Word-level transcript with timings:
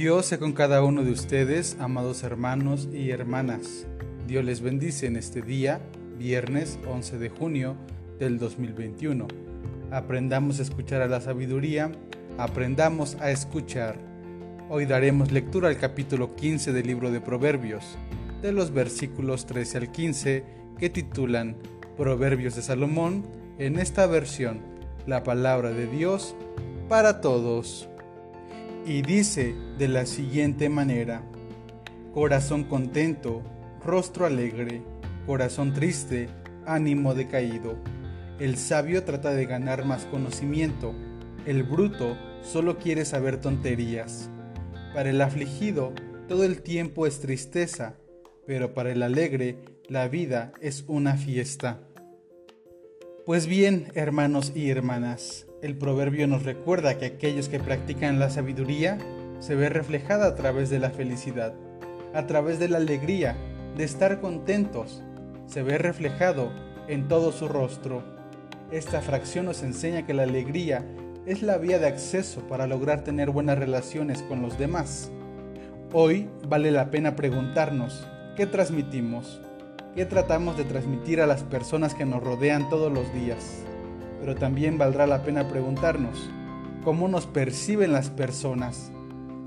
Dios 0.00 0.24
sea 0.24 0.38
con 0.38 0.54
cada 0.54 0.82
uno 0.82 1.04
de 1.04 1.10
ustedes, 1.10 1.76
amados 1.78 2.22
hermanos 2.22 2.88
y 2.90 3.10
hermanas. 3.10 3.86
Dios 4.26 4.42
les 4.42 4.62
bendice 4.62 5.06
en 5.06 5.16
este 5.16 5.42
día, 5.42 5.78
viernes 6.18 6.78
11 6.88 7.18
de 7.18 7.28
junio 7.28 7.76
del 8.18 8.38
2021. 8.38 9.28
Aprendamos 9.90 10.58
a 10.58 10.62
escuchar 10.62 11.02
a 11.02 11.06
la 11.06 11.20
sabiduría, 11.20 11.92
aprendamos 12.38 13.16
a 13.20 13.30
escuchar. 13.30 13.98
Hoy 14.70 14.86
daremos 14.86 15.32
lectura 15.32 15.68
al 15.68 15.76
capítulo 15.76 16.34
15 16.34 16.72
del 16.72 16.86
libro 16.86 17.10
de 17.10 17.20
Proverbios, 17.20 17.98
de 18.40 18.52
los 18.52 18.72
versículos 18.72 19.44
13 19.44 19.76
al 19.76 19.92
15, 19.92 20.44
que 20.78 20.88
titulan 20.88 21.56
Proverbios 21.98 22.56
de 22.56 22.62
Salomón, 22.62 23.26
en 23.58 23.78
esta 23.78 24.06
versión, 24.06 24.62
la 25.06 25.24
palabra 25.24 25.72
de 25.72 25.86
Dios 25.86 26.34
para 26.88 27.20
todos 27.20 27.89
y 28.86 29.02
dice 29.02 29.54
de 29.78 29.88
la 29.88 30.06
siguiente 30.06 30.68
manera, 30.68 31.22
Corazón 32.14 32.64
contento, 32.64 33.42
rostro 33.84 34.26
alegre, 34.26 34.82
corazón 35.26 35.72
triste, 35.72 36.28
ánimo 36.66 37.14
decaído. 37.14 37.76
El 38.40 38.56
sabio 38.56 39.04
trata 39.04 39.30
de 39.30 39.46
ganar 39.46 39.84
más 39.84 40.06
conocimiento, 40.06 40.92
el 41.46 41.62
bruto 41.62 42.16
solo 42.42 42.78
quiere 42.78 43.04
saber 43.04 43.40
tonterías. 43.40 44.28
Para 44.92 45.10
el 45.10 45.20
afligido 45.20 45.92
todo 46.26 46.42
el 46.42 46.62
tiempo 46.62 47.06
es 47.06 47.20
tristeza, 47.20 47.94
pero 48.44 48.74
para 48.74 48.90
el 48.90 49.04
alegre 49.04 49.58
la 49.88 50.08
vida 50.08 50.52
es 50.60 50.84
una 50.88 51.16
fiesta. 51.16 51.80
Pues 53.30 53.46
bien, 53.46 53.86
hermanos 53.94 54.50
y 54.56 54.70
hermanas, 54.70 55.46
el 55.62 55.78
proverbio 55.78 56.26
nos 56.26 56.42
recuerda 56.42 56.98
que 56.98 57.06
aquellos 57.06 57.48
que 57.48 57.60
practican 57.60 58.18
la 58.18 58.28
sabiduría 58.28 58.98
se 59.38 59.54
ve 59.54 59.68
reflejada 59.68 60.26
a 60.26 60.34
través 60.34 60.68
de 60.68 60.80
la 60.80 60.90
felicidad, 60.90 61.54
a 62.12 62.26
través 62.26 62.58
de 62.58 62.68
la 62.68 62.78
alegría, 62.78 63.36
de 63.76 63.84
estar 63.84 64.20
contentos, 64.20 65.04
se 65.46 65.62
ve 65.62 65.78
reflejado 65.78 66.50
en 66.88 67.06
todo 67.06 67.30
su 67.30 67.46
rostro. 67.46 68.02
Esta 68.72 69.00
fracción 69.00 69.44
nos 69.44 69.62
enseña 69.62 70.04
que 70.04 70.12
la 70.12 70.24
alegría 70.24 70.84
es 71.24 71.44
la 71.44 71.56
vía 71.56 71.78
de 71.78 71.86
acceso 71.86 72.40
para 72.48 72.66
lograr 72.66 73.04
tener 73.04 73.30
buenas 73.30 73.60
relaciones 73.60 74.22
con 74.22 74.42
los 74.42 74.58
demás. 74.58 75.12
Hoy 75.92 76.28
vale 76.48 76.72
la 76.72 76.90
pena 76.90 77.14
preguntarnos, 77.14 78.08
¿qué 78.34 78.46
transmitimos? 78.46 79.40
¿Qué 79.94 80.06
tratamos 80.06 80.56
de 80.56 80.62
transmitir 80.62 81.20
a 81.20 81.26
las 81.26 81.42
personas 81.42 81.94
que 81.94 82.06
nos 82.06 82.22
rodean 82.22 82.68
todos 82.68 82.92
los 82.92 83.12
días? 83.12 83.64
Pero 84.20 84.36
también 84.36 84.78
valdrá 84.78 85.08
la 85.08 85.24
pena 85.24 85.48
preguntarnos, 85.48 86.30
¿cómo 86.84 87.08
nos 87.08 87.26
perciben 87.26 87.92
las 87.92 88.08
personas? 88.08 88.92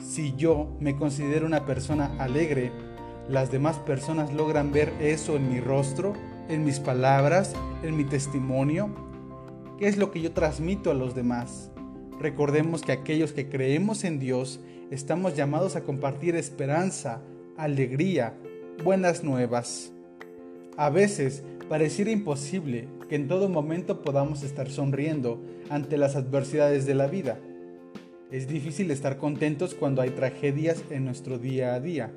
Si 0.00 0.34
yo 0.34 0.76
me 0.80 0.96
considero 0.96 1.46
una 1.46 1.64
persona 1.64 2.16
alegre, 2.18 2.72
¿las 3.28 3.52
demás 3.52 3.78
personas 3.78 4.32
logran 4.32 4.72
ver 4.72 4.92
eso 5.00 5.36
en 5.36 5.48
mi 5.48 5.60
rostro, 5.60 6.12
en 6.48 6.64
mis 6.64 6.80
palabras, 6.80 7.54
en 7.84 7.96
mi 7.96 8.02
testimonio? 8.02 8.90
¿Qué 9.78 9.86
es 9.86 9.96
lo 9.96 10.10
que 10.10 10.22
yo 10.22 10.32
transmito 10.32 10.90
a 10.90 10.94
los 10.94 11.14
demás? 11.14 11.70
Recordemos 12.18 12.82
que 12.82 12.90
aquellos 12.90 13.32
que 13.32 13.48
creemos 13.48 14.02
en 14.02 14.18
Dios 14.18 14.58
estamos 14.90 15.36
llamados 15.36 15.76
a 15.76 15.82
compartir 15.82 16.34
esperanza, 16.34 17.20
alegría, 17.56 18.34
buenas 18.82 19.22
nuevas. 19.22 19.91
A 20.76 20.88
veces 20.88 21.42
pareciera 21.68 22.10
imposible 22.10 22.88
que 23.08 23.16
en 23.16 23.28
todo 23.28 23.50
momento 23.50 24.00
podamos 24.00 24.42
estar 24.42 24.70
sonriendo 24.70 25.38
ante 25.68 25.98
las 25.98 26.16
adversidades 26.16 26.86
de 26.86 26.94
la 26.94 27.06
vida. 27.06 27.38
Es 28.30 28.48
difícil 28.48 28.90
estar 28.90 29.18
contentos 29.18 29.74
cuando 29.74 30.00
hay 30.00 30.10
tragedias 30.10 30.82
en 30.88 31.04
nuestro 31.04 31.38
día 31.38 31.74
a 31.74 31.80
día. 31.80 32.10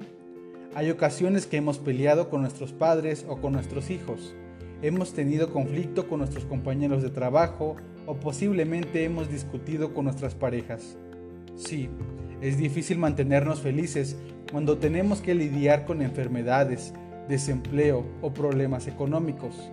Hay 0.74 0.90
ocasiones 0.90 1.46
que 1.46 1.58
hemos 1.58 1.80
peleado 1.80 2.30
con 2.30 2.42
nuestros 2.42 2.72
padres 2.72 3.26
o 3.28 3.42
con 3.42 3.52
nuestros 3.52 3.90
hijos. 3.90 4.34
Hemos 4.82 5.14
tenido 5.14 5.52
conflicto 5.52 6.08
con 6.08 6.20
nuestros 6.20 6.46
compañeros 6.46 7.04
de 7.04 7.10
trabajo 7.10 7.76
o 8.06 8.16
posiblemente 8.16 9.04
hemos 9.04 9.30
discutido 9.30 9.94
con 9.94 10.06
nuestras 10.06 10.34
parejas. 10.34 10.98
Sí, 11.58 11.90
es 12.42 12.58
difícil 12.58 13.00
mantenernos 13.00 13.60
felices 13.60 14.16
cuando 14.50 14.78
tenemos 14.78 15.20
que 15.20 15.36
lidiar 15.36 15.86
con 15.86 16.02
enfermedades, 16.02 16.94
desempleo 17.28 18.06
o 18.22 18.32
problemas 18.32 18.88
económicos. 18.88 19.72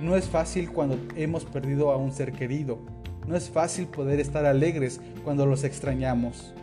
No 0.00 0.16
es 0.16 0.28
fácil 0.28 0.70
cuando 0.70 0.98
hemos 1.16 1.44
perdido 1.44 1.90
a 1.90 1.96
un 1.96 2.12
ser 2.12 2.32
querido. 2.32 2.78
No 3.26 3.36
es 3.36 3.50
fácil 3.50 3.86
poder 3.86 4.18
estar 4.18 4.46
alegres 4.46 5.00
cuando 5.24 5.46
los 5.46 5.64
extrañamos. 5.64 6.54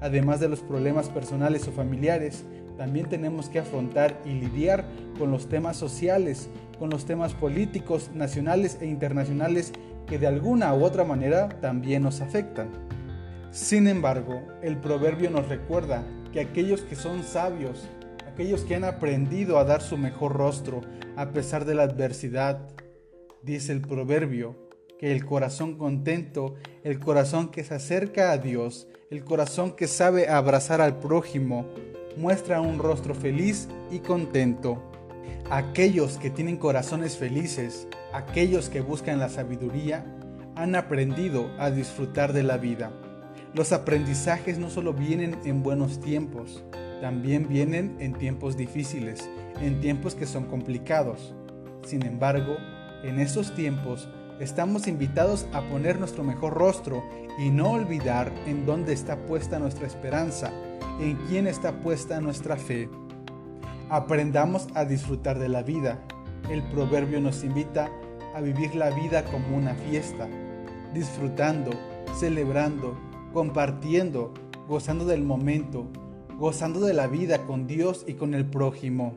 Además 0.00 0.40
de 0.40 0.48
los 0.48 0.60
problemas 0.60 1.08
personales 1.08 1.66
o 1.66 1.72
familiares, 1.72 2.44
también 2.76 3.08
tenemos 3.08 3.48
que 3.48 3.58
afrontar 3.58 4.20
y 4.24 4.30
lidiar 4.30 4.84
con 5.18 5.30
los 5.30 5.48
temas 5.48 5.76
sociales, 5.76 6.48
con 6.78 6.90
los 6.90 7.04
temas 7.04 7.34
políticos, 7.34 8.10
nacionales 8.14 8.78
e 8.80 8.86
internacionales 8.86 9.72
que 10.06 10.18
de 10.18 10.26
alguna 10.26 10.74
u 10.74 10.84
otra 10.84 11.04
manera 11.04 11.48
también 11.60 12.02
nos 12.02 12.20
afectan. 12.20 12.68
Sin 13.50 13.86
embargo, 13.86 14.42
el 14.62 14.76
proverbio 14.76 15.30
nos 15.30 15.48
recuerda 15.48 16.04
que 16.32 16.40
aquellos 16.40 16.82
que 16.82 16.96
son 16.96 17.22
sabios 17.22 17.88
aquellos 18.34 18.62
que 18.62 18.74
han 18.74 18.82
aprendido 18.82 19.60
a 19.60 19.64
dar 19.64 19.80
su 19.80 19.96
mejor 19.96 20.32
rostro 20.32 20.80
a 21.16 21.30
pesar 21.30 21.64
de 21.64 21.76
la 21.76 21.84
adversidad. 21.84 22.68
Dice 23.44 23.70
el 23.70 23.80
proverbio 23.80 24.56
que 24.98 25.12
el 25.12 25.24
corazón 25.24 25.78
contento, 25.78 26.56
el 26.82 26.98
corazón 26.98 27.52
que 27.52 27.62
se 27.62 27.74
acerca 27.74 28.32
a 28.32 28.38
Dios, 28.38 28.88
el 29.08 29.22
corazón 29.22 29.76
que 29.76 29.86
sabe 29.86 30.28
abrazar 30.28 30.80
al 30.80 30.98
prójimo, 30.98 31.68
muestra 32.16 32.60
un 32.60 32.80
rostro 32.80 33.14
feliz 33.14 33.68
y 33.92 34.00
contento. 34.00 34.82
Aquellos 35.48 36.18
que 36.18 36.30
tienen 36.30 36.56
corazones 36.56 37.16
felices, 37.16 37.86
aquellos 38.12 38.68
que 38.68 38.80
buscan 38.80 39.20
la 39.20 39.28
sabiduría, 39.28 40.04
han 40.56 40.74
aprendido 40.74 41.52
a 41.60 41.70
disfrutar 41.70 42.32
de 42.32 42.42
la 42.42 42.56
vida. 42.56 42.90
Los 43.54 43.70
aprendizajes 43.70 44.58
no 44.58 44.70
solo 44.70 44.92
vienen 44.92 45.38
en 45.44 45.62
buenos 45.62 46.00
tiempos, 46.00 46.64
también 47.04 47.48
vienen 47.48 47.96
en 48.00 48.14
tiempos 48.14 48.56
difíciles, 48.56 49.28
en 49.60 49.78
tiempos 49.82 50.14
que 50.14 50.24
son 50.24 50.44
complicados. 50.44 51.34
Sin 51.84 52.02
embargo, 52.02 52.56
en 53.02 53.20
esos 53.20 53.54
tiempos 53.54 54.08
estamos 54.40 54.88
invitados 54.88 55.46
a 55.52 55.60
poner 55.68 55.98
nuestro 55.98 56.24
mejor 56.24 56.54
rostro 56.54 57.04
y 57.38 57.50
no 57.50 57.72
olvidar 57.72 58.32
en 58.46 58.64
dónde 58.64 58.94
está 58.94 59.18
puesta 59.26 59.58
nuestra 59.58 59.86
esperanza, 59.86 60.50
en 60.98 61.18
quién 61.28 61.46
está 61.46 61.78
puesta 61.80 62.22
nuestra 62.22 62.56
fe. 62.56 62.88
Aprendamos 63.90 64.68
a 64.72 64.86
disfrutar 64.86 65.38
de 65.38 65.50
la 65.50 65.62
vida. 65.62 65.98
El 66.48 66.62
proverbio 66.70 67.20
nos 67.20 67.44
invita 67.44 67.90
a 68.34 68.40
vivir 68.40 68.74
la 68.74 68.88
vida 68.88 69.26
como 69.26 69.58
una 69.58 69.74
fiesta, 69.74 70.26
disfrutando, 70.94 71.70
celebrando, 72.18 72.98
compartiendo, 73.34 74.32
gozando 74.66 75.04
del 75.04 75.22
momento, 75.22 75.86
gozando 76.38 76.80
de 76.80 76.94
la 76.94 77.06
vida 77.06 77.46
con 77.46 77.66
Dios 77.66 78.04
y 78.06 78.14
con 78.14 78.34
el 78.34 78.44
prójimo. 78.44 79.16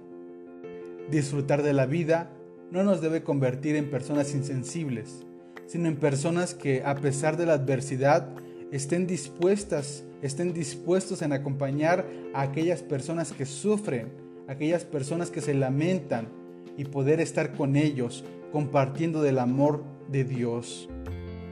Disfrutar 1.09 1.63
de 1.63 1.73
la 1.73 1.85
vida 1.85 2.29
no 2.71 2.83
nos 2.83 3.01
debe 3.01 3.23
convertir 3.23 3.75
en 3.75 3.89
personas 3.89 4.33
insensibles, 4.33 5.25
sino 5.65 5.87
en 5.87 5.95
personas 5.95 6.53
que 6.53 6.83
a 6.83 6.95
pesar 6.95 7.37
de 7.37 7.45
la 7.45 7.53
adversidad 7.53 8.29
estén 8.71 9.07
dispuestas, 9.07 10.03
estén 10.21 10.53
dispuestos 10.53 11.21
en 11.21 11.33
acompañar 11.33 12.05
a 12.33 12.41
aquellas 12.41 12.83
personas 12.83 13.31
que 13.31 13.45
sufren, 13.45 14.09
aquellas 14.47 14.85
personas 14.85 15.31
que 15.31 15.41
se 15.41 15.53
lamentan 15.53 16.27
y 16.77 16.85
poder 16.85 17.19
estar 17.19 17.53
con 17.53 17.75
ellos 17.75 18.23
compartiendo 18.51 19.21
del 19.21 19.39
amor 19.39 19.83
de 20.11 20.23
Dios. 20.23 20.87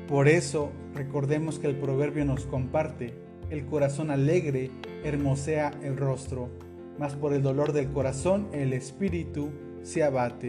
Por 0.07 0.28
eso 0.28 0.72
recordemos 0.94 1.57
que 1.57 1.68
el 1.68 1.75
proverbio 1.75 2.25
nos 2.25 2.45
comparte 2.45 3.13
el 3.50 3.65
corazón 3.65 4.12
alegre 4.12 4.71
hermosea 5.03 5.71
el 5.83 5.97
rostro, 5.97 6.50
mas 7.00 7.13
por 7.15 7.33
el 7.33 7.42
dolor 7.42 7.74
del 7.74 7.89
corazón 7.92 8.47
el 8.53 8.74
espíritu 8.74 9.51
se 9.83 10.03
abate. 10.03 10.47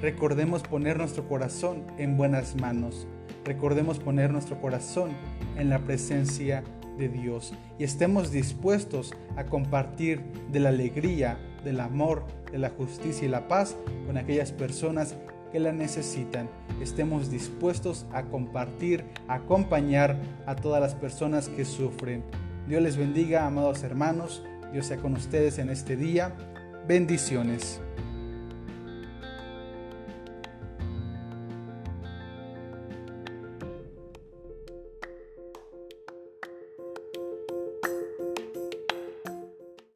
Recordemos 0.00 0.62
poner 0.62 0.98
nuestro 0.98 1.28
corazón 1.28 1.84
en 1.98 2.16
buenas 2.16 2.54
manos. 2.56 3.06
Recordemos 3.44 3.98
poner 3.98 4.30
nuestro 4.30 4.60
corazón 4.60 5.10
en 5.56 5.70
la 5.70 5.80
presencia 5.80 6.62
de 6.98 7.08
Dios 7.08 7.54
y 7.78 7.84
estemos 7.84 8.30
dispuestos 8.30 9.14
a 9.36 9.44
compartir 9.44 10.20
de 10.52 10.60
la 10.60 10.68
alegría, 10.68 11.38
del 11.64 11.80
amor, 11.80 12.24
de 12.52 12.58
la 12.58 12.70
justicia 12.70 13.26
y 13.26 13.30
la 13.30 13.48
paz 13.48 13.76
con 14.06 14.16
aquellas 14.16 14.52
personas 14.52 15.16
que 15.50 15.60
la 15.60 15.72
necesitan. 15.72 16.48
Estemos 16.80 17.30
dispuestos 17.30 18.06
a 18.12 18.24
compartir, 18.24 19.04
a 19.26 19.34
acompañar 19.34 20.16
a 20.46 20.54
todas 20.54 20.80
las 20.80 20.94
personas 20.94 21.48
que 21.48 21.64
sufren. 21.64 22.22
Dios 22.68 22.82
les 22.82 22.96
bendiga, 22.96 23.46
amados 23.46 23.82
hermanos. 23.82 24.44
Dios 24.72 24.86
sea 24.86 24.98
con 24.98 25.14
ustedes 25.14 25.58
en 25.58 25.70
este 25.70 25.96
día. 25.96 26.34
Bendiciones. 26.86 27.80